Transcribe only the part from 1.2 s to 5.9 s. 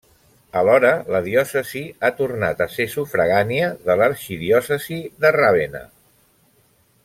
diòcesi ha tornat a ser sufragània de l'arxidiòcesi de Ravenna.